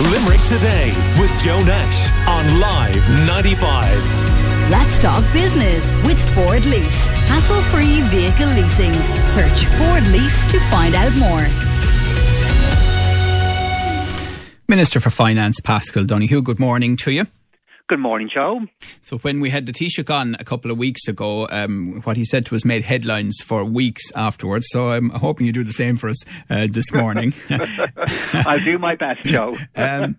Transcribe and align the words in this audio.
Limerick 0.00 0.40
Today 0.48 0.92
with 1.20 1.30
Joe 1.38 1.60
Nash 1.62 2.08
on 2.26 2.58
Live 2.58 2.96
95. 3.26 4.68
Let's 4.68 4.98
talk 4.98 5.22
business 5.32 5.94
with 6.04 6.18
Ford 6.34 6.66
Lease. 6.66 7.08
Hassle 7.28 7.62
free 7.70 8.00
vehicle 8.08 8.48
leasing. 8.48 8.92
Search 9.32 9.66
Ford 9.76 10.08
Lease 10.08 10.50
to 10.50 10.58
find 10.68 10.96
out 10.96 11.16
more. 11.16 11.46
Minister 14.66 14.98
for 14.98 15.10
Finance 15.10 15.60
Paschal 15.60 16.04
Donohoe, 16.04 16.42
good 16.42 16.58
morning 16.58 16.96
to 16.96 17.12
you. 17.12 17.26
Good 17.86 17.98
morning, 17.98 18.30
Joe. 18.32 18.60
So, 19.02 19.18
when 19.18 19.40
we 19.40 19.50
had 19.50 19.66
the 19.66 19.72
Taoiseach 19.72 20.08
on 20.08 20.36
a 20.40 20.44
couple 20.44 20.70
of 20.70 20.78
weeks 20.78 21.06
ago, 21.06 21.46
um, 21.50 22.00
what 22.04 22.16
he 22.16 22.24
said 22.24 22.46
to 22.46 22.54
us 22.54 22.64
made 22.64 22.82
headlines 22.82 23.42
for 23.44 23.62
weeks 23.62 24.10
afterwards. 24.16 24.68
So, 24.70 24.88
I'm 24.88 25.10
hoping 25.10 25.44
you 25.44 25.52
do 25.52 25.64
the 25.64 25.72
same 25.72 25.98
for 25.98 26.08
us 26.08 26.24
uh, 26.48 26.66
this 26.72 26.94
morning. 26.94 27.34
I'll 27.50 28.64
do 28.64 28.78
my 28.78 28.96
best, 28.96 29.24
Joe. 29.24 29.54
um, 29.76 30.16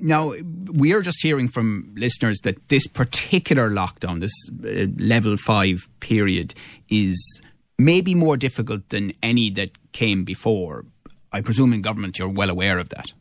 now, 0.00 0.32
we 0.72 0.94
are 0.94 1.02
just 1.02 1.18
hearing 1.22 1.46
from 1.46 1.92
listeners 1.94 2.40
that 2.40 2.70
this 2.70 2.86
particular 2.86 3.68
lockdown, 3.68 4.20
this 4.20 4.50
uh, 4.64 4.86
level 4.96 5.36
five 5.36 5.86
period, 6.00 6.54
is 6.88 7.42
maybe 7.78 8.14
more 8.14 8.38
difficult 8.38 8.88
than 8.88 9.12
any 9.22 9.50
that 9.50 9.92
came 9.92 10.24
before. 10.24 10.86
I 11.30 11.42
presume 11.42 11.74
in 11.74 11.82
government 11.82 12.18
you're 12.18 12.30
well 12.30 12.48
aware 12.48 12.78
of 12.78 12.88
that. 12.88 13.12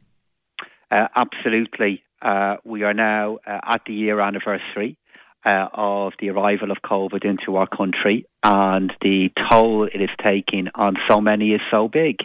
Uh, 0.90 1.08
absolutely. 1.18 2.02
Uh, 2.23 2.55
we 2.63 2.84
are 2.84 2.94
now 2.94 3.38
uh, 3.45 3.59
at 3.73 3.82
the 3.86 3.94
year 3.94 4.22
anniversary 4.22 4.98
uh, 5.45 5.68
of 5.73 6.14
the 6.22 6.30
arrival 6.30 6.72
of 6.72 6.77
COVID 6.77 7.26
into 7.26 7.58
our 7.58 7.68
country, 7.68 8.26
and 8.41 8.94
the 9.02 9.30
toll 9.52 9.90
it 9.94 10.02
is 10.02 10.09
taking 10.23 10.67
on 10.73 10.95
so 11.09 11.20
many 11.20 11.50
is 11.50 11.59
so 11.70 11.90
big. 11.90 12.20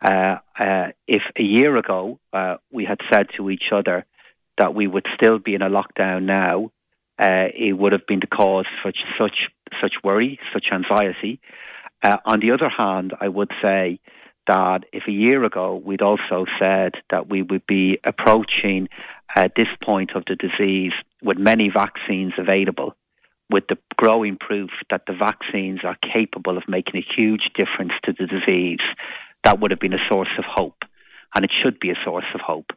Uh, 0.00 0.36
uh, 0.60 0.86
if 1.08 1.22
a 1.36 1.42
year 1.42 1.76
ago 1.76 2.20
uh, 2.32 2.56
we 2.70 2.84
had 2.84 2.98
said 3.12 3.26
to 3.36 3.50
each 3.50 3.72
other 3.72 4.06
that 4.58 4.74
we 4.74 4.86
would 4.86 5.06
still 5.16 5.40
be 5.40 5.56
in 5.56 5.62
a 5.62 5.68
lockdown 5.68 6.22
now, 6.22 6.70
it 7.18 7.76
would 7.76 7.92
have 7.92 8.06
been 8.06 8.20
the 8.20 8.28
cause 8.28 8.66
for 8.80 8.92
such 9.18 9.50
such 9.80 9.94
worry, 10.04 10.38
such 10.52 10.66
anxiety. 10.72 11.40
on 12.04 12.38
the 12.38 12.52
other 12.52 12.68
hand, 12.68 13.12
I 13.20 13.26
would 13.26 13.50
say 13.60 13.98
that 14.46 14.84
if 14.92 15.04
a 15.08 15.12
year 15.12 15.44
ago 15.44 15.74
we'd 15.84 16.02
also 16.02 16.46
said 16.58 16.92
that 17.10 17.28
we 17.28 17.42
would 17.42 17.66
be 17.66 17.98
approaching 18.04 18.88
uh, 19.36 19.48
this 19.56 19.68
point 19.84 20.12
of 20.16 20.24
the 20.26 20.34
disease 20.34 20.92
with 21.22 21.38
many 21.38 21.70
vaccines 21.72 22.32
available, 22.38 22.96
with 23.50 23.64
the 23.68 23.78
growing 23.96 24.36
proof 24.38 24.70
that 24.90 25.02
the 25.06 25.12
vaccines 25.12 25.80
are 25.84 25.96
capable 26.12 26.56
of 26.56 26.64
making 26.66 26.96
a 26.96 27.14
huge 27.16 27.50
difference 27.54 27.92
to 28.04 28.12
the 28.18 28.26
disease, 28.26 28.80
that 29.44 29.60
would 29.60 29.70
have 29.70 29.80
been 29.80 29.92
a 29.92 30.08
source 30.10 30.30
of 30.38 30.44
hope. 30.46 30.82
And 31.34 31.44
it 31.44 31.50
should 31.62 31.78
be 31.78 31.90
a 31.90 32.04
source 32.04 32.24
of 32.34 32.40
hope. 32.40 32.70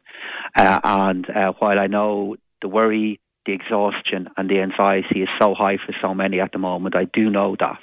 Uh, 0.56 0.78
and 0.84 1.28
uh, 1.30 1.52
while 1.58 1.78
I 1.78 1.86
know 1.86 2.36
the 2.60 2.68
worry 2.68 3.20
the 3.46 3.52
exhaustion 3.54 4.28
and 4.36 4.50
the 4.50 4.60
anxiety 4.60 5.22
is 5.22 5.28
so 5.40 5.54
high 5.54 5.78
for 5.78 5.94
so 6.02 6.14
many 6.14 6.40
at 6.40 6.52
the 6.52 6.58
moment. 6.58 6.94
I 6.94 7.06
do 7.12 7.30
know 7.30 7.56
that 7.58 7.80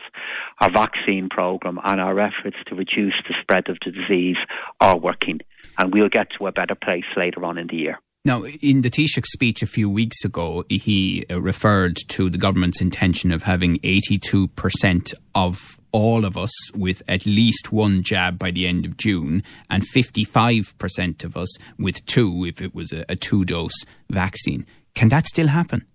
our 0.61 0.71
vaccine 0.71 1.29
program 1.29 1.79
and 1.83 1.99
our 1.99 2.19
efforts 2.19 2.57
to 2.67 2.75
reduce 2.75 3.15
the 3.27 3.35
spread 3.41 3.67
of 3.69 3.77
the 3.83 3.91
disease 3.91 4.37
are 4.79 4.97
working, 4.97 5.39
and 5.77 5.93
we'll 5.93 6.09
get 6.09 6.27
to 6.37 6.47
a 6.47 6.51
better 6.51 6.75
place 6.75 7.05
later 7.15 7.43
on 7.43 7.57
in 7.57 7.67
the 7.67 7.75
year. 7.75 7.99
Now, 8.27 8.43
in 8.61 8.81
the 8.81 8.89
Taoiseach's 8.89 9.31
speech 9.31 9.63
a 9.63 9.65
few 9.65 9.89
weeks 9.89 10.25
ago, 10.25 10.65
he 10.69 11.23
uh, 11.31 11.39
referred 11.39 11.95
to 12.09 12.29
the 12.29 12.37
government's 12.37 12.81
intention 12.81 13.31
of 13.31 13.43
having 13.43 13.77
82% 13.77 15.13
of 15.33 15.79
all 15.93 16.25
of 16.25 16.35
us 16.35 16.51
with 16.75 17.01
at 17.07 17.25
least 17.25 17.71
one 17.71 18.03
jab 18.03 18.37
by 18.37 18.51
the 18.51 18.67
end 18.67 18.85
of 18.85 18.97
June 18.97 19.43
and 19.69 19.81
55% 19.81 21.23
of 21.23 21.37
us 21.37 21.57
with 21.79 22.05
two 22.05 22.43
if 22.45 22.61
it 22.61 22.75
was 22.75 22.91
a, 22.91 23.05
a 23.07 23.15
two 23.15 23.45
dose 23.45 23.85
vaccine. 24.09 24.65
Can 24.93 25.07
that 25.07 25.25
still 25.25 25.47
happen? 25.47 25.85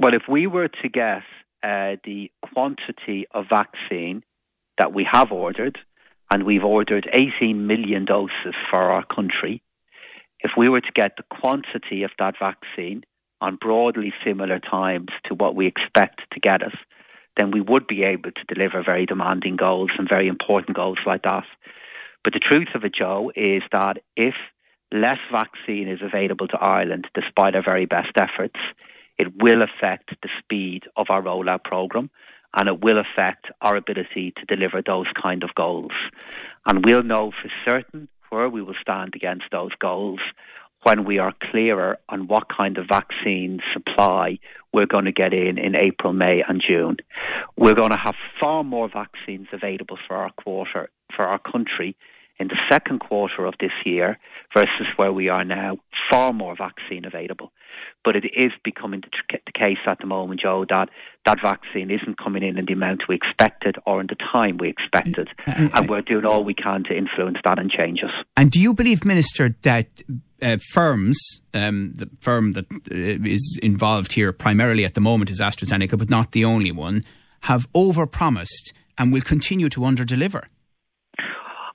Well, 0.00 0.14
if 0.14 0.22
we 0.26 0.46
were 0.46 0.68
to 0.68 0.88
get 0.88 1.22
uh, 1.62 1.96
the 2.02 2.30
quantity 2.40 3.26
of 3.32 3.44
vaccine 3.50 4.22
that 4.78 4.94
we 4.94 5.06
have 5.12 5.32
ordered, 5.32 5.76
and 6.30 6.44
we've 6.44 6.64
ordered 6.64 7.10
18 7.12 7.66
million 7.66 8.06
doses 8.06 8.54
for 8.70 8.90
our 8.90 9.04
country, 9.04 9.60
if 10.40 10.52
we 10.56 10.68
were 10.68 10.80
to 10.80 10.92
get 10.94 11.12
the 11.16 11.24
quantity 11.40 12.02
of 12.02 12.10
that 12.18 12.34
vaccine 12.38 13.02
on 13.40 13.56
broadly 13.56 14.12
similar 14.24 14.58
times 14.58 15.08
to 15.24 15.34
what 15.34 15.54
we 15.54 15.66
expect 15.66 16.20
to 16.32 16.40
get 16.40 16.62
us, 16.62 16.74
then 17.36 17.50
we 17.50 17.60
would 17.60 17.86
be 17.86 18.02
able 18.02 18.30
to 18.32 18.54
deliver 18.54 18.82
very 18.82 19.06
demanding 19.06 19.56
goals 19.56 19.90
and 19.96 20.08
very 20.08 20.28
important 20.28 20.76
goals 20.76 20.98
like 21.06 21.22
that. 21.22 21.44
But 22.24 22.32
the 22.32 22.40
truth 22.40 22.68
of 22.74 22.84
it, 22.84 22.94
Joe, 22.98 23.30
is 23.34 23.62
that 23.72 23.98
if 24.16 24.34
less 24.92 25.18
vaccine 25.30 25.88
is 25.88 26.00
available 26.02 26.48
to 26.48 26.58
Ireland 26.58 27.06
despite 27.14 27.54
our 27.54 27.62
very 27.62 27.86
best 27.86 28.12
efforts, 28.16 28.58
it 29.18 29.28
will 29.40 29.62
affect 29.62 30.10
the 30.22 30.28
speed 30.38 30.84
of 30.96 31.06
our 31.10 31.22
rollout 31.22 31.64
programme 31.64 32.10
and 32.56 32.68
it 32.68 32.80
will 32.82 32.98
affect 32.98 33.46
our 33.60 33.76
ability 33.76 34.32
to 34.36 34.56
deliver 34.56 34.82
those 34.84 35.06
kind 35.20 35.42
of 35.42 35.54
goals. 35.54 35.92
And 36.66 36.84
we'll 36.84 37.02
know 37.02 37.30
for 37.30 37.50
certain 37.70 38.08
where 38.30 38.48
we 38.48 38.62
will 38.62 38.74
stand 38.80 39.14
against 39.14 39.46
those 39.50 39.72
goals 39.80 40.20
when 40.82 41.04
we 41.04 41.18
are 41.18 41.34
clearer 41.50 41.98
on 42.08 42.28
what 42.28 42.44
kind 42.48 42.78
of 42.78 42.86
vaccine 42.88 43.60
supply 43.72 44.38
we're 44.72 44.86
going 44.86 45.06
to 45.06 45.12
get 45.12 45.32
in 45.32 45.58
in 45.58 45.74
April, 45.74 46.12
May, 46.12 46.42
and 46.46 46.62
June. 46.66 46.98
We're 47.56 47.74
going 47.74 47.90
to 47.90 47.98
have 47.98 48.14
far 48.40 48.62
more 48.62 48.88
vaccines 48.88 49.48
available 49.52 49.98
for 50.06 50.16
our 50.16 50.30
quarter, 50.30 50.88
for 51.14 51.24
our 51.24 51.38
country 51.38 51.96
in 52.38 52.48
the 52.48 52.56
second 52.70 53.00
quarter 53.00 53.44
of 53.46 53.54
this 53.60 53.72
year 53.84 54.18
versus 54.54 54.86
where 54.96 55.12
we 55.12 55.28
are 55.28 55.44
now, 55.44 55.78
far 56.10 56.32
more 56.32 56.56
vaccine 56.56 57.04
available. 57.04 57.52
But 58.04 58.16
it 58.16 58.24
is 58.24 58.52
becoming 58.64 59.02
the, 59.02 59.38
case 59.52 59.78
at 59.86 59.98
the 59.98 60.06
moment, 60.06 60.40
Joe, 60.40 60.64
that 60.68 60.88
that 61.26 61.40
vaccine 61.42 61.90
isn't 61.90 62.16
coming 62.16 62.42
in 62.42 62.56
in 62.56 62.66
the 62.66 62.72
amount 62.72 63.02
we 63.08 63.16
expected 63.16 63.76
or 63.86 64.00
in 64.00 64.06
the 64.06 64.16
time 64.32 64.56
we 64.58 64.68
expected. 64.68 65.28
And, 65.46 65.70
and 65.74 65.90
we're 65.90 66.02
doing 66.02 66.24
all 66.24 66.44
we 66.44 66.54
can 66.54 66.84
to 66.84 66.96
influence 66.96 67.38
that 67.44 67.58
and 67.58 67.70
change 67.70 68.00
it. 68.02 68.10
And 68.36 68.50
do 68.50 68.60
you 68.60 68.72
believe, 68.72 69.04
Minister, 69.04 69.56
that 69.62 69.88
uh, 70.40 70.58
firms, 70.72 71.18
um, 71.52 71.92
the 71.96 72.08
firm 72.20 72.52
that 72.52 72.66
uh, 72.70 73.28
is 73.28 73.58
involved 73.62 74.12
here 74.12 74.32
primarily 74.32 74.84
at 74.84 74.94
the 74.94 75.00
moment 75.00 75.30
is 75.30 75.40
AstraZeneca, 75.40 75.98
but 75.98 76.08
not 76.08 76.32
the 76.32 76.44
only 76.44 76.70
one, 76.70 77.04
have 77.42 77.70
overpromised 77.72 78.72
and 78.96 79.12
will 79.12 79.22
continue 79.22 79.68
to 79.68 79.80
underdeliver? 79.80 80.44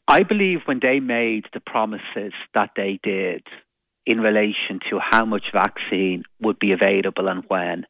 I 0.07 0.23
believe 0.23 0.59
when 0.65 0.79
they 0.81 0.99
made 0.99 1.45
the 1.53 1.61
promises 1.61 2.33
that 2.53 2.71
they 2.75 2.99
did 3.01 3.43
in 4.05 4.19
relation 4.19 4.79
to 4.89 4.99
how 4.99 5.25
much 5.25 5.45
vaccine 5.53 6.23
would 6.41 6.59
be 6.59 6.73
available 6.73 7.29
and 7.29 7.43
when, 7.47 7.85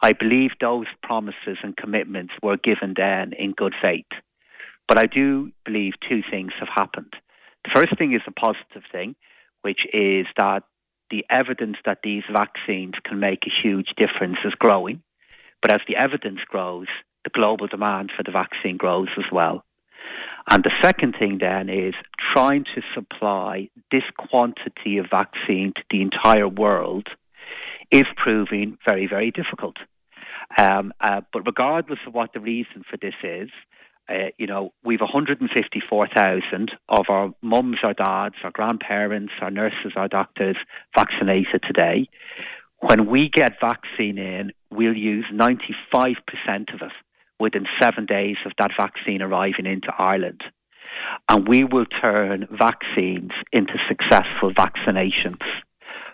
I 0.00 0.12
believe 0.12 0.52
those 0.60 0.86
promises 1.02 1.58
and 1.62 1.76
commitments 1.76 2.32
were 2.42 2.56
given 2.56 2.94
then 2.96 3.32
in 3.36 3.52
good 3.52 3.74
faith. 3.82 4.06
But 4.86 5.00
I 5.00 5.06
do 5.06 5.50
believe 5.64 5.94
two 6.08 6.20
things 6.30 6.52
have 6.60 6.68
happened. 6.74 7.12
The 7.64 7.72
first 7.74 7.98
thing 7.98 8.14
is 8.14 8.22
a 8.26 8.32
positive 8.32 8.84
thing, 8.92 9.16
which 9.62 9.80
is 9.92 10.26
that 10.36 10.62
the 11.10 11.24
evidence 11.28 11.76
that 11.84 11.98
these 12.04 12.22
vaccines 12.32 12.94
can 13.04 13.18
make 13.18 13.40
a 13.44 13.62
huge 13.62 13.88
difference 13.96 14.38
is 14.44 14.54
growing. 14.54 15.02
But 15.60 15.72
as 15.72 15.80
the 15.88 15.96
evidence 15.96 16.40
grows, 16.48 16.86
the 17.24 17.30
global 17.30 17.66
demand 17.66 18.12
for 18.16 18.22
the 18.22 18.30
vaccine 18.30 18.76
grows 18.76 19.08
as 19.18 19.24
well. 19.32 19.64
And 20.50 20.64
the 20.64 20.72
second 20.82 21.14
thing 21.18 21.38
then 21.40 21.68
is 21.68 21.94
trying 22.34 22.64
to 22.74 22.82
supply 22.94 23.68
this 23.90 24.04
quantity 24.16 24.98
of 24.98 25.06
vaccine 25.10 25.72
to 25.76 25.82
the 25.90 26.00
entire 26.02 26.48
world 26.48 27.08
is 27.90 28.04
proving 28.16 28.78
very, 28.88 29.06
very 29.06 29.30
difficult. 29.30 29.76
Um, 30.56 30.92
uh, 31.00 31.20
but 31.32 31.42
regardless 31.46 31.98
of 32.06 32.14
what 32.14 32.32
the 32.32 32.40
reason 32.40 32.82
for 32.88 32.96
this 32.96 33.14
is, 33.22 33.50
uh, 34.08 34.30
you 34.38 34.46
know, 34.46 34.72
we've 34.82 35.00
154,000 35.00 36.72
of 36.88 37.04
our 37.10 37.30
mums, 37.42 37.76
our 37.84 37.92
dads, 37.92 38.36
our 38.42 38.50
grandparents, 38.50 39.32
our 39.42 39.50
nurses, 39.50 39.92
our 39.96 40.08
doctors 40.08 40.56
vaccinated 40.96 41.62
today. 41.66 42.08
When 42.80 43.06
we 43.06 43.28
get 43.28 43.60
vaccine 43.60 44.16
in, 44.16 44.52
we'll 44.70 44.96
use 44.96 45.26
95% 45.30 46.16
of 46.72 46.80
it 46.80 46.92
within 47.40 47.66
seven 47.80 48.06
days 48.06 48.36
of 48.44 48.52
that 48.58 48.70
vaccine 48.78 49.22
arriving 49.22 49.66
into 49.66 49.92
Ireland. 49.96 50.42
And 51.28 51.48
we 51.48 51.64
will 51.64 51.86
turn 51.86 52.48
vaccines 52.50 53.32
into 53.52 53.74
successful 53.88 54.52
vaccinations. 54.52 55.42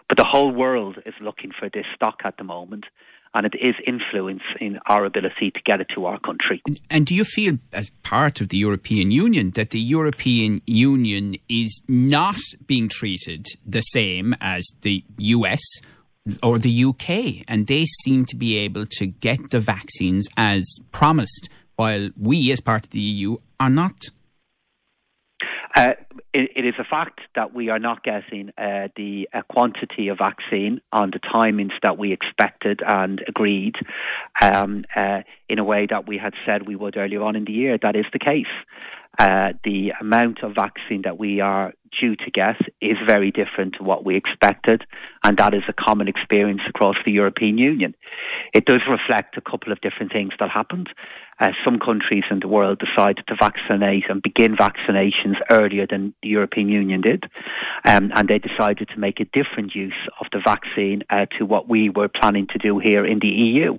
But 0.09 0.19
the 0.19 0.27
whole 0.31 0.53
world 0.53 0.99
is 1.07 1.15
looking 1.21 1.51
for 1.59 1.69
this 1.73 1.87
stock 1.95 2.21
at 2.25 2.37
the 2.37 2.45
moment 2.45 2.87
and 3.35 3.47
it 3.47 3.55
is 3.61 3.75
influencing 3.87 4.79
our 4.87 5.05
ability 5.05 5.51
to 5.51 5.61
get 5.65 5.81
it 5.81 5.89
to 5.95 6.07
our 6.07 6.21
country. 6.21 6.63
And 6.89 7.05
do 7.05 7.15
you 7.15 7.25
feel, 7.25 7.59
as 7.73 7.91
part 8.03 8.41
of 8.41 8.49
the 8.49 8.57
European 8.57 9.11
Union, 9.11 9.51
that 9.57 9.71
the 9.71 9.81
European 9.81 10.63
Union 10.67 11.35
is 11.49 11.83
not 11.89 12.39
being 12.67 12.89
treated 12.89 13.47
the 13.67 13.81
same 13.81 14.37
as 14.41 14.65
the 14.83 15.05
US 15.19 15.61
or 16.43 16.59
the 16.59 16.85
UK, 16.85 17.45
and 17.49 17.67
they 17.67 17.85
seem 18.03 18.25
to 18.27 18.37
be 18.37 18.57
able 18.59 18.87
to 18.87 19.07
get 19.07 19.51
the 19.51 19.61
vaccines 19.61 20.29
as 20.37 20.65
promised, 20.93 21.49
while 21.77 22.11
we, 22.19 22.51
as 22.53 22.61
part 22.61 22.85
of 22.87 22.91
the 22.91 23.01
EU, 23.01 23.37
are 23.61 23.71
not. 23.71 23.97
Uh, 25.77 25.93
it, 26.33 26.51
it 26.57 26.65
is 26.65 26.75
a 26.79 26.85
fact 26.85 27.21
that 27.35 27.53
we 27.53 27.69
are 27.69 27.81
not 27.81 28.05
getting 28.05 28.51
uh, 28.57 28.89
the 28.97 29.29
uh, 29.33 29.43
quantity 29.51 30.09
of 30.09 30.19
vaccine 30.19 30.81
on 30.93 31.11
the 31.11 31.19
timings 31.19 31.73
that 31.83 31.99
we 31.99 32.13
expected 32.13 32.81
and 32.87 33.23
agreed 33.27 33.75
um, 34.41 34.85
uh, 34.95 35.21
in 35.49 35.59
a 35.59 35.65
way 35.65 35.87
that 35.91 36.07
we 36.07 36.17
had 36.17 36.33
said 36.47 36.67
we 36.67 36.77
would 36.77 36.97
earlier 36.97 37.23
on 37.23 37.35
in 37.35 37.45
the 37.45 37.53
year. 37.53 37.77
That 37.81 37.97
is 37.97 38.07
the 38.13 38.19
case. 38.19 38.47
Uh, 39.19 39.53
the 39.63 39.93
amount 40.01 40.43
of 40.43 40.55
vaccine 40.55 41.03
that 41.05 41.19
we 41.19 41.41
are 41.41 41.73
due 42.01 42.17
to 42.17 42.31
get 42.33 42.57
is 42.81 42.97
very 43.07 43.31
different 43.31 43.75
to 43.79 43.85
what 43.85 44.05
we 44.05 44.17
expected, 44.17 44.83
and 45.23 45.39
that 45.39 45.55
is 45.55 45.63
a 45.69 45.73
common 45.73 46.09
experience 46.09 46.63
across 46.69 46.97
the 47.05 47.13
European 47.13 47.57
Union. 47.57 47.95
It 48.53 48.65
does 48.65 48.81
reflect 48.89 49.37
a 49.37 49.41
couple 49.41 49.73
of 49.73 49.81
different 49.81 50.13
things 50.13 50.33
that 50.41 50.51
happened. 50.51 50.89
Uh, 51.41 51.51
some 51.65 51.79
countries 51.79 52.25
in 52.31 52.41
the 52.41 52.49
world 52.49 52.81
decided 52.81 53.25
to 53.29 53.37
vaccinate 53.41 54.05
and 54.09 54.23
begin 54.23 54.57
vaccinations 54.57 55.37
earlier 55.51 55.87
than 55.89 56.15
the 56.23 56.29
European 56.29 56.69
Union 56.69 57.01
did, 57.01 57.25
um, 57.85 58.11
and 58.15 58.29
they 58.29 58.39
decided 58.39 58.89
to 58.89 58.99
make 58.99 59.21
a 59.21 59.25
different 59.27 59.75
use 59.75 60.09
of 60.21 60.27
the 60.33 60.41
vaccine 60.45 61.03
uh, 61.11 61.27
to 61.39 61.45
what 61.45 61.69
we 61.69 61.89
were 61.89 62.09
planning 62.09 62.47
to 62.49 62.59
do 62.59 62.81
here 62.81 63.05
in 63.07 63.21
the 63.21 63.29
EU, 63.29 63.79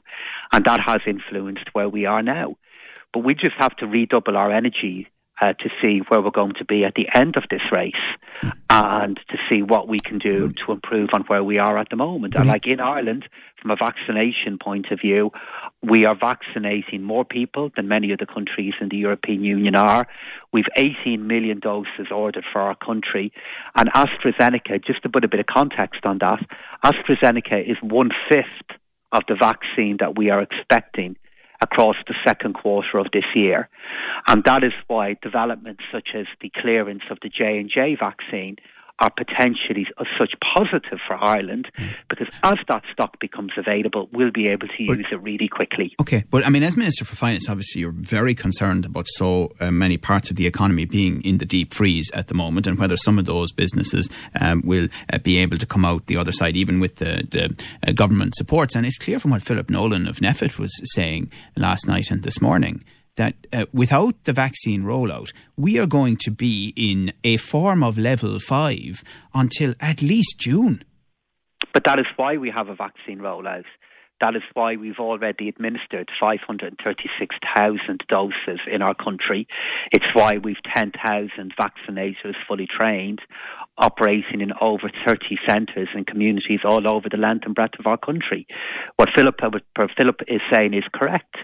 and 0.54 0.64
that 0.66 0.80
has 0.86 1.02
influenced 1.06 1.70
where 1.74 1.90
we 1.90 2.06
are 2.06 2.24
now. 2.24 2.56
But 3.14 3.24
we 3.24 3.34
just 3.34 3.56
have 3.60 3.76
to 3.78 3.88
redouble 3.88 4.36
our 4.36 4.52
energy 4.52 5.08
uh, 5.42 5.54
to 5.54 5.70
see 5.82 6.02
where 6.08 6.22
we're 6.22 6.32
going 6.32 6.54
to 6.58 6.66
be 6.66 6.86
at 6.86 6.94
the 6.96 7.08
end 7.14 7.36
of 7.36 7.44
this 7.50 7.62
race 7.72 7.94
and 8.70 9.20
to 9.30 9.38
see 9.50 9.62
what 9.62 9.88
we 9.88 10.00
can 10.00 10.18
do 10.18 10.52
to 10.54 10.72
improve 10.72 11.10
on 11.14 11.22
where 11.24 11.44
we 11.44 11.58
are 11.58 11.78
at 11.78 11.90
the 11.90 11.96
moment. 11.96 12.36
And 12.36 12.48
like 12.48 12.68
in 12.68 12.80
Ireland, 12.80 13.28
from 13.62 13.72
a 13.72 13.76
vaccination 13.76 14.58
point 14.62 14.88
of 14.92 15.00
view, 15.02 15.32
we 15.82 16.06
are 16.06 16.16
vaccinating 16.16 17.04
more 17.04 17.26
people 17.26 17.72
than 17.76 17.88
many 17.88 18.12
of 18.12 18.20
the 18.20 18.26
countries 18.26 18.74
in 18.80 18.90
the 18.90 18.98
European 18.98 19.44
Union 19.44 19.76
are. 19.76 20.08
We've 20.54 20.66
18 20.78 21.26
million 21.26 21.60
doses 21.60 22.08
ordered 22.12 22.46
for 22.52 22.62
our 22.62 22.76
country. 22.76 23.34
And 23.76 23.92
AstraZeneca, 23.92 24.86
just 24.86 25.04
to 25.04 25.10
put 25.10 25.26
a 25.26 25.28
bit 25.28 25.40
of 25.40 25.48
context 25.48 26.06
on 26.06 26.20
that, 26.20 26.40
AstraZeneca 26.84 27.70
is 27.70 27.78
one 27.82 28.10
fifth 28.30 28.78
of 29.12 29.24
the 29.28 29.36
vaccine 29.36 29.98
that 30.00 30.18
we 30.18 30.30
are 30.30 30.42
expecting 30.42 31.18
across 31.66 31.96
the 32.08 32.16
second 32.28 32.54
quarter 32.54 32.98
of 32.98 33.08
this 33.12 33.26
year. 33.36 33.70
And 34.28 34.44
that 34.46 34.64
is 34.64 34.74
why 34.88 35.18
developments 35.22 35.84
such 35.92 36.10
as 36.16 36.28
the 36.42 36.52
clearance 36.62 37.04
of 37.10 37.18
the 37.22 37.30
J&J 37.30 37.98
vaccine 38.00 38.58
are 39.00 39.12
potentially 39.12 39.86
of 39.98 40.08
such 40.18 40.34
positive 40.56 41.00
for 41.06 41.16
Ireland 41.16 41.70
because 42.10 42.28
as 42.44 42.58
that 42.70 42.84
stock 42.94 43.20
becomes 43.20 43.52
available, 43.58 44.10
we'll 44.14 44.32
be 44.32 44.48
able 44.48 44.68
to 44.68 44.84
use 44.84 44.98
but, 45.04 45.12
it 45.12 45.22
really 45.22 45.50
quickly. 45.50 45.94
Okay, 46.00 46.24
but 46.30 46.46
I 46.46 46.50
mean, 46.50 46.64
as 46.64 46.78
Minister 46.78 47.04
for 47.04 47.16
Finance, 47.16 47.50
obviously 47.50 47.82
you're 47.82 47.92
very 47.92 48.34
concerned 48.34 48.86
about 48.86 49.08
so 49.08 49.52
uh, 49.60 49.70
many 49.70 49.98
parts 49.98 50.30
of 50.30 50.38
the 50.38 50.48
economy 50.48 50.86
being 50.86 51.22
in 51.24 51.40
the 51.40 51.46
deep 51.46 51.74
freeze 51.74 52.10
at 52.12 52.28
the 52.28 52.34
moment 52.34 52.68
and 52.68 52.78
whether 52.78 52.96
some 52.96 53.20
of 53.20 53.26
those 53.26 53.52
businesses 53.52 54.10
um, 54.40 54.62
will 54.64 54.88
uh, 55.12 55.18
be 55.20 55.38
able 55.38 55.58
to 55.58 55.66
come 55.66 55.84
out 55.84 56.06
the 56.06 56.18
other 56.18 56.32
side, 56.32 56.56
even 56.56 56.80
with 56.80 56.96
the, 56.96 57.28
the 57.30 57.56
uh, 57.86 57.92
government 57.92 58.36
supports. 58.36 58.76
And 58.76 58.86
it's 58.86 58.98
clear 58.98 59.20
from 59.20 59.32
what 59.32 59.42
Philip 59.42 59.70
Nolan 59.70 60.08
of 60.08 60.18
NPHET 60.18 60.58
was 60.58 60.72
saying 60.94 61.32
last 61.58 61.88
night 61.88 62.12
and 62.12 62.24
this 62.24 62.42
morning 62.42 62.82
that 63.16 63.36
uh, 63.54 63.66
without 63.74 64.24
the 64.26 64.34
vaccine 64.34 64.84
rollout, 64.84 65.32
we 65.58 65.80
are 65.80 65.88
going 65.88 66.18
to 66.18 66.32
be 66.32 66.74
in 66.76 67.14
a 67.24 67.38
form 67.38 67.84
of 67.84 67.98
level 67.98 68.40
five 68.40 69.04
until 69.34 69.74
at 69.80 70.02
least 70.02 70.40
June. 70.40 70.84
But 71.74 71.84
that 71.86 72.00
is 72.00 72.06
why 72.16 72.38
we 72.38 72.50
have 72.50 72.70
a 72.70 72.76
vaccine 72.76 73.20
rollout. 73.20 73.66
That 74.26 74.36
is 74.36 74.42
why 74.56 74.76
we've 74.76 74.98
already 74.98 75.50
administered 75.50 76.10
536,000 76.20 78.04
doses 78.10 78.60
in 78.66 78.82
our 78.82 78.96
country. 78.96 79.48
It's 79.92 80.08
why 80.16 80.40
we've 80.40 80.64
10,000 80.74 81.54
vaccinators 81.56 82.34
fully 82.48 82.66
trained 82.66 83.22
operating 83.78 84.42
in 84.42 84.52
over 84.60 84.90
30 85.06 85.38
centres 85.48 85.90
and 85.94 86.08
communities 86.08 86.62
all 86.66 86.90
over 86.90 87.08
the 87.08 87.18
length 87.18 87.46
and 87.46 87.54
breadth 87.54 87.78
of 87.78 87.86
our 87.86 88.00
country. 88.00 88.48
What 88.96 89.10
Philip, 89.16 89.36
uh, 89.44 89.50
what 89.52 89.64
uh, 89.78 89.94
Philip 89.96 90.22
is 90.28 90.42
saying 90.52 90.74
is 90.74 90.86
correct. 90.92 91.36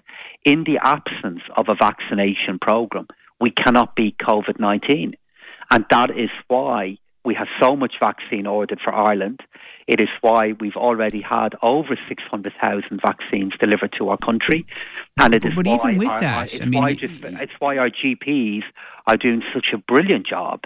In 0.44 0.63
the 0.63 0.80
absence 0.81 1.42
of 1.56 1.68
a 1.69 1.75
vaccination 1.75 2.57
programme, 2.60 3.10
we 3.39 3.51
cannot 3.51 3.95
beat 3.95 4.18
COVID 4.18 4.60
19. 4.60 5.13
And 5.69 5.86
that 5.92 6.10
is 6.18 6.31
why 6.48 6.98
we 7.24 7.36
have 7.36 7.48
so 7.60 7.76
much 7.76 7.96
vaccine 8.00 8.48
ordered 8.48 8.80
for 8.84 8.94
Ireland. 8.94 9.42
It 9.88 10.00
is 10.00 10.10
why 10.22 10.54
we've 10.60 10.76
already 10.76 11.22
had 11.22 11.56
over 11.62 11.98
600,000 12.08 13.02
vaccines 13.02 13.54
delivered 13.60 13.94
to 14.00 14.10
our 14.10 14.18
country. 14.18 14.66
And 15.20 15.36
it 15.36 15.44
is 15.44 15.54
but 15.54 15.68
even 15.68 15.98
with 15.98 16.10
our, 16.10 16.20
that, 16.20 16.54
it's, 16.54 16.62
I 16.62 16.66
mean, 16.66 16.82
why 16.82 16.94
just, 16.94 17.24
it's 17.24 17.54
why 17.60 17.78
our 17.78 17.90
GPs 17.90 18.64
are 19.08 19.18
doing 19.18 19.44
such 19.54 19.68
a 19.74 19.78
brilliant 19.78 20.26
job 20.26 20.62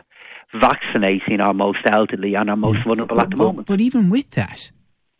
vaccinating 0.53 1.41
our 1.41 1.53
most 1.53 1.79
elderly 1.91 2.35
and 2.35 2.49
our 2.49 2.55
most 2.55 2.83
vulnerable 2.85 3.15
but, 3.15 3.23
at 3.23 3.29
the 3.31 3.35
but, 3.35 3.43
moment. 3.43 3.67
But 3.67 3.81
even 3.81 4.09
with 4.09 4.31
that, 4.31 4.71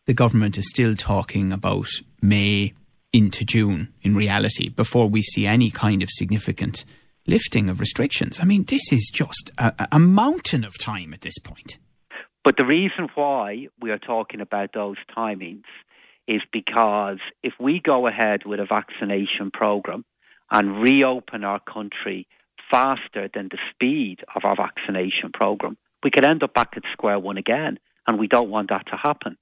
the 0.06 0.14
government 0.14 0.58
is 0.58 0.70
still 0.70 0.96
talking 0.96 1.52
about 1.52 1.88
May 2.22 2.74
into 3.12 3.46
June 3.46 3.94
in 4.02 4.16
reality 4.16 4.70
before 4.70 5.10
we 5.10 5.22
see 5.22 5.46
any 5.46 5.72
kind 5.72 6.04
of 6.04 6.10
significant 6.12 6.86
lifting 7.27 7.69
of 7.69 7.80
restrictions. 7.80 8.39
I 8.42 8.45
mean, 8.45 8.66
this 8.68 8.92
is 8.92 9.12
just 9.13 9.51
a, 9.57 9.88
a 9.92 10.00
mountain 10.00 10.63
of 10.63 10.77
time 10.77 11.13
at 11.13 11.22
this 11.22 11.39
point. 11.39 11.80
But 12.44 12.57
the 12.57 12.66
reason 12.66 13.10
why 13.16 13.68
we 13.81 13.89
are 13.89 13.98
talking 13.98 14.42
about 14.42 14.69
those 14.74 14.98
timings 15.18 15.63
is 16.27 16.42
because 16.51 17.19
if 17.44 17.54
we 17.60 17.81
go 17.83 18.07
ahead 18.07 18.42
with 18.45 18.60
a 18.60 18.66
vaccination 18.66 19.51
program 19.51 20.06
and 20.51 20.81
reopen 20.81 21.44
our 21.44 21.60
country 21.60 22.27
faster 22.69 23.30
than 23.33 23.50
the 23.50 23.57
speed 23.72 24.18
of 24.36 24.44
our 24.44 24.56
vaccination 24.56 25.31
program, 25.33 25.77
we 26.04 26.12
could 26.12 26.25
end 26.25 26.44
up 26.44 26.54
back 26.54 26.74
at 26.75 26.83
square 26.92 27.19
one 27.19 27.38
again, 27.38 27.80
and 28.07 28.19
we 28.19 28.27
don't 28.27 28.50
want 28.50 28.69
that 28.69 28.86
to 28.88 28.98
happen. 29.01 29.38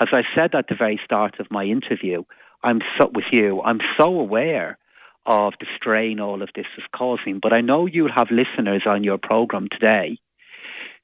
As 0.00 0.08
I 0.12 0.22
said 0.34 0.54
at 0.54 0.66
the 0.68 0.76
very 0.76 1.00
start 1.04 1.38
of 1.38 1.50
my 1.50 1.64
interview, 1.64 2.24
I'm 2.62 2.80
so, 2.98 3.08
with 3.14 3.24
you. 3.32 3.62
I'm 3.62 3.80
so 3.98 4.06
aware 4.06 4.78
of 5.28 5.52
the 5.60 5.66
strain 5.76 6.18
all 6.18 6.42
of 6.42 6.48
this 6.56 6.66
is 6.78 6.84
causing, 6.96 7.38
but 7.40 7.56
I 7.56 7.60
know 7.60 7.84
you'll 7.86 8.10
have 8.12 8.30
listeners 8.30 8.84
on 8.86 9.04
your 9.04 9.18
program 9.18 9.68
today 9.70 10.18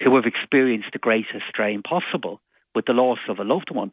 who 0.02 0.16
have 0.16 0.24
experienced 0.24 0.88
the 0.92 0.98
greatest 0.98 1.44
strain 1.48 1.82
possible 1.82 2.40
with 2.74 2.86
the 2.86 2.94
loss 2.94 3.18
of 3.28 3.38
a 3.38 3.44
loved 3.44 3.70
one. 3.70 3.92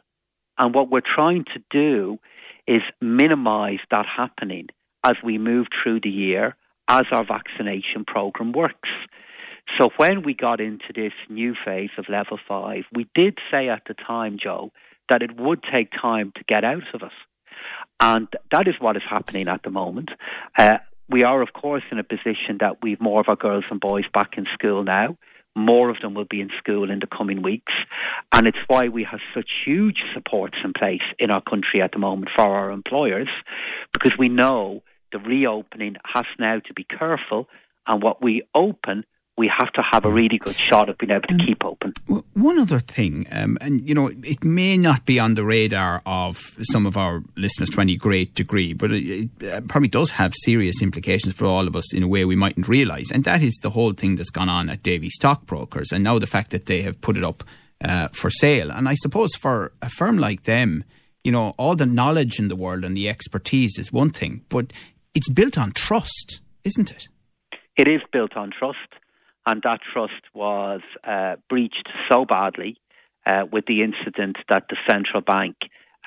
And 0.57 0.73
what 0.73 0.89
we're 0.89 1.01
trying 1.01 1.43
to 1.53 1.61
do 1.69 2.17
is 2.65 2.81
minimize 3.01 3.79
that 3.91 4.05
happening 4.05 4.67
as 5.03 5.17
we 5.23 5.37
move 5.37 5.67
through 5.83 5.99
the 6.01 6.09
year 6.09 6.55
as 6.87 7.03
our 7.11 7.25
vaccination 7.25 8.05
program 8.07 8.53
works. 8.53 8.89
So 9.79 9.89
when 9.97 10.23
we 10.23 10.33
got 10.33 10.61
into 10.61 10.93
this 10.95 11.13
new 11.29 11.55
phase 11.65 11.91
of 11.97 12.05
level 12.09 12.39
five, 12.47 12.83
we 12.93 13.07
did 13.15 13.37
say 13.51 13.69
at 13.69 13.83
the 13.87 13.93
time, 13.93 14.37
Joe, 14.41 14.71
that 15.09 15.21
it 15.21 15.39
would 15.39 15.61
take 15.71 15.89
time 15.91 16.31
to 16.35 16.43
get 16.47 16.63
out 16.63 16.93
of 16.93 17.01
it. 17.03 17.11
And 18.01 18.27
that 18.51 18.67
is 18.67 18.73
what 18.79 18.97
is 18.97 19.03
happening 19.07 19.47
at 19.47 19.61
the 19.63 19.69
moment. 19.69 20.09
Uh, 20.57 20.79
we 21.07 21.23
are, 21.23 21.41
of 21.41 21.53
course, 21.53 21.83
in 21.91 21.99
a 21.99 22.03
position 22.03 22.57
that 22.59 22.81
we've 22.81 22.99
more 22.99 23.21
of 23.21 23.29
our 23.29 23.35
girls 23.35 23.65
and 23.69 23.79
boys 23.79 24.05
back 24.11 24.31
in 24.37 24.47
school 24.53 24.83
now. 24.83 25.17
More 25.55 25.89
of 25.89 25.97
them 26.01 26.13
will 26.13 26.25
be 26.25 26.41
in 26.41 26.49
school 26.57 26.89
in 26.89 26.99
the 26.99 27.07
coming 27.07 27.43
weeks. 27.43 27.73
And 28.33 28.47
it's 28.47 28.57
why 28.67 28.87
we 28.87 29.03
have 29.03 29.19
such 29.35 29.49
huge 29.65 29.99
supports 30.15 30.57
in 30.63 30.73
place 30.73 31.01
in 31.19 31.29
our 31.29 31.41
country 31.41 31.81
at 31.81 31.91
the 31.91 31.99
moment 31.99 32.31
for 32.35 32.47
our 32.47 32.71
employers, 32.71 33.29
because 33.93 34.13
we 34.17 34.29
know 34.29 34.81
the 35.11 35.19
reopening 35.19 35.97
has 36.15 36.25
now 36.39 36.59
to 36.59 36.73
be 36.73 36.85
careful, 36.85 37.49
and 37.85 38.01
what 38.01 38.23
we 38.23 38.43
open 38.55 39.03
we 39.41 39.51
have 39.59 39.71
to 39.73 39.81
have 39.81 40.05
a 40.05 40.11
really 40.11 40.37
good 40.37 40.55
shot 40.55 40.87
of 40.87 40.95
being 40.99 41.09
able 41.11 41.27
to 41.27 41.37
keep 41.45 41.65
open. 41.65 41.93
One 42.33 42.59
other 42.59 42.77
thing, 42.79 43.25
um, 43.31 43.57
and 43.59 43.73
you 43.87 43.95
know, 43.95 44.11
it 44.23 44.43
may 44.43 44.77
not 44.77 45.07
be 45.07 45.19
on 45.19 45.33
the 45.33 45.43
radar 45.43 46.03
of 46.05 46.35
some 46.73 46.85
of 46.85 46.95
our 46.95 47.23
listeners 47.35 47.69
to 47.71 47.81
any 47.81 47.95
great 47.95 48.35
degree, 48.35 48.71
but 48.73 48.91
it, 48.91 49.29
it 49.39 49.67
probably 49.67 49.89
does 49.89 50.11
have 50.11 50.31
serious 50.43 50.83
implications 50.83 51.33
for 51.33 51.45
all 51.45 51.65
of 51.67 51.75
us 51.75 51.91
in 51.91 52.03
a 52.03 52.07
way 52.07 52.23
we 52.23 52.35
mightn't 52.35 52.67
realise, 52.67 53.09
and 53.11 53.23
that 53.23 53.41
is 53.41 53.55
the 53.63 53.71
whole 53.71 53.93
thing 53.93 54.15
that's 54.15 54.29
gone 54.29 54.47
on 54.47 54.69
at 54.69 54.83
Davy 54.83 55.09
Stockbrokers, 55.09 55.91
and 55.91 56.03
now 56.03 56.19
the 56.19 56.27
fact 56.27 56.51
that 56.51 56.67
they 56.67 56.83
have 56.83 57.01
put 57.01 57.17
it 57.17 57.23
up 57.23 57.43
uh, 57.83 58.09
for 58.09 58.29
sale. 58.29 58.69
And 58.71 58.87
I 58.87 58.93
suppose 58.93 59.35
for 59.35 59.71
a 59.81 59.89
firm 59.89 60.19
like 60.19 60.43
them, 60.43 60.83
you 61.23 61.31
know, 61.31 61.55
all 61.57 61.75
the 61.75 61.87
knowledge 61.87 62.39
in 62.39 62.47
the 62.47 62.55
world 62.55 62.83
and 62.85 62.95
the 62.95 63.09
expertise 63.09 63.79
is 63.79 63.91
one 63.91 64.11
thing, 64.11 64.43
but 64.49 64.71
it's 65.15 65.29
built 65.29 65.57
on 65.57 65.71
trust, 65.71 66.41
isn't 66.63 66.91
it? 66.91 67.07
It 67.77 67.87
is 67.87 68.01
built 68.11 68.37
on 68.37 68.51
trust, 68.51 68.77
and 69.45 69.61
that 69.63 69.79
trust 69.93 70.23
was 70.33 70.81
uh, 71.03 71.35
breached 71.49 71.89
so 72.11 72.25
badly 72.25 72.77
uh, 73.25 73.43
with 73.51 73.65
the 73.65 73.83
incident 73.83 74.37
that 74.49 74.65
the 74.69 74.77
central 74.89 75.21
bank 75.21 75.55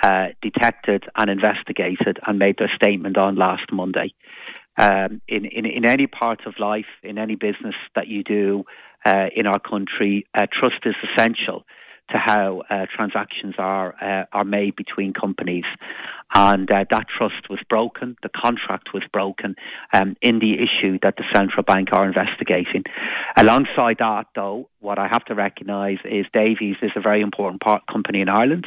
uh, 0.02 0.28
detected 0.42 1.04
and 1.16 1.30
investigated 1.30 2.18
and 2.26 2.38
made 2.38 2.56
their 2.58 2.70
statement 2.74 3.16
on 3.16 3.36
last 3.36 3.72
Monday. 3.72 4.14
Um, 4.76 5.20
in, 5.28 5.44
in, 5.44 5.66
in 5.66 5.86
any 5.86 6.08
part 6.08 6.46
of 6.46 6.54
life, 6.58 6.90
in 7.02 7.16
any 7.16 7.36
business 7.36 7.76
that 7.94 8.08
you 8.08 8.24
do 8.24 8.64
uh, 9.06 9.26
in 9.34 9.46
our 9.46 9.60
country, 9.60 10.26
uh, 10.34 10.46
trust 10.52 10.84
is 10.84 10.96
essential. 11.12 11.64
To 12.10 12.18
how 12.18 12.62
uh, 12.68 12.84
transactions 12.94 13.54
are 13.58 13.94
uh, 14.00 14.26
are 14.30 14.44
made 14.44 14.76
between 14.76 15.14
companies, 15.14 15.64
and 16.34 16.70
uh, 16.70 16.84
that 16.90 17.06
trust 17.08 17.48
was 17.48 17.60
broken. 17.68 18.16
The 18.22 18.28
contract 18.28 18.92
was 18.92 19.02
broken 19.12 19.56
um, 19.92 20.14
in 20.20 20.38
the 20.38 20.54
issue 20.54 20.98
that 21.02 21.16
the 21.16 21.24
central 21.34 21.62
bank 21.62 21.88
are 21.92 22.06
investigating. 22.06 22.84
Alongside 23.36 23.96
that, 24.00 24.26
though, 24.34 24.68
what 24.80 24.98
I 24.98 25.08
have 25.08 25.24
to 25.26 25.34
recognise 25.34 25.98
is 26.04 26.26
Davy's 26.32 26.76
is 26.82 26.90
a 26.94 27.00
very 27.00 27.22
important 27.22 27.62
part 27.62 27.86
company 27.90 28.20
in 28.20 28.28
Ireland. 28.28 28.66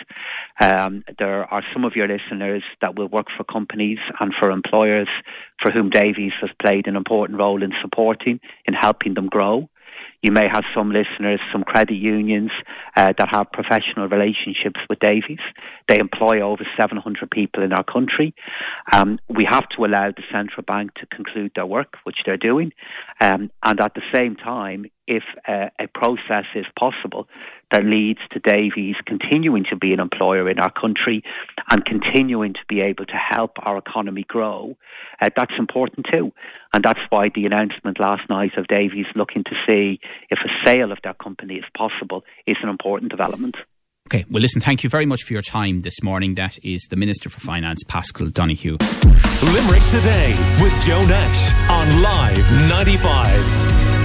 Um, 0.60 1.04
there 1.20 1.46
are 1.46 1.64
some 1.74 1.86
of 1.86 1.96
your 1.96 2.08
listeners 2.08 2.64
that 2.82 2.98
will 2.98 3.08
work 3.08 3.28
for 3.38 3.44
companies 3.44 4.00
and 4.20 4.34
for 4.40 4.50
employers 4.50 5.10
for 5.62 5.72
whom 5.72 5.90
Davy's 5.90 6.34
has 6.42 6.50
played 6.62 6.88
an 6.88 6.96
important 6.96 7.38
role 7.40 7.62
in 7.62 7.72
supporting, 7.82 8.40
in 8.66 8.74
helping 8.74 9.14
them 9.14 9.28
grow. 9.28 9.70
You 10.24 10.32
may 10.32 10.48
have 10.52 10.64
some 10.76 10.92
listeners, 10.92 11.40
some 11.52 11.64
credit 11.64 11.96
unions 11.96 12.52
uh, 12.96 13.14
that 13.18 13.30
have 13.32 13.52
professional 13.52 14.08
relationships 14.08 14.80
with 14.90 15.00
Davy's. 15.00 15.40
They 15.88 16.00
employ 16.00 16.42
over 16.42 16.66
700 16.80 17.30
people 17.30 17.64
in 17.64 17.72
our 17.72 17.84
country. 17.84 18.34
Um, 18.92 19.20
we 19.30 19.46
have 19.50 19.70
to 19.78 19.86
allow 19.86 20.10
the 20.10 20.24
central 20.32 20.64
bank 20.66 20.96
to 20.96 21.06
conclude 21.16 21.52
their 21.56 21.68
work, 21.68 21.98
which 22.04 22.18
they're 22.26 22.38
doing. 22.38 22.72
Um, 23.22 23.52
and 23.64 23.80
at 23.80 23.94
the 23.94 24.02
same 24.14 24.36
time, 24.36 24.86
if 25.08 25.24
uh, 25.48 25.70
a 25.80 25.88
process 25.88 26.46
is 26.56 26.66
possible 26.78 27.28
that 27.72 27.84
leads 27.84 28.20
to 28.32 28.40
Davy's 28.40 28.96
continuing 29.06 29.66
to 29.70 29.76
be 29.76 29.94
an 29.94 30.00
employer 30.00 30.50
in 30.50 30.60
our 30.60 30.72
country 30.72 31.24
and 31.70 31.84
continuing 31.86 32.54
to 32.54 32.60
be 32.70 32.82
able 32.82 33.06
to 33.06 33.18
help 33.30 33.52
our 33.66 33.78
economy 33.78 34.26
grow, 34.28 34.78
uh, 35.22 35.30
that's 35.36 35.54
important 35.58 36.08
too. 36.12 36.32
And 36.74 36.84
that's 36.84 37.00
why 37.10 37.30
the 37.34 37.46
announcement 37.46 38.00
last 38.00 38.30
night 38.30 38.52
of 38.58 38.68
Davy's 38.68 39.08
looking 39.16 39.44
to 39.46 39.56
see 39.66 40.00
if 40.30 40.40
a 40.44 40.66
sale 40.66 40.92
of 40.92 41.00
that 41.04 41.18
company 41.20 41.56
is 41.56 41.66
possible 41.76 42.24
is 42.46 42.58
an 42.62 42.70
important 42.70 43.12
development. 43.12 43.56
Okay, 44.08 44.24
well, 44.32 44.42
listen, 44.42 44.62
thank 44.62 44.86
you 44.86 44.90
very 44.90 45.06
much 45.06 45.24
for 45.24 45.34
your 45.34 45.42
time 45.42 45.82
this 45.82 46.02
morning. 46.02 46.36
That 46.36 46.58
is 46.64 46.88
the 46.90 46.96
Minister 46.96 47.30
for 47.30 47.42
Finance, 47.42 47.84
Paschal 47.84 48.30
Donohoe. 48.30 48.78
Limerick 49.44 49.84
Today 49.90 50.34
with 50.62 50.74
Joe 50.82 51.06
Nash 51.06 51.52
on 51.70 52.02
Live 52.02 52.70
95. 52.70 53.77